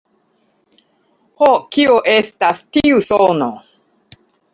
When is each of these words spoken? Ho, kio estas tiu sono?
Ho, 1.41 1.49
kio 1.77 1.97
estas 2.13 2.63
tiu 2.79 3.03
sono? 3.09 3.51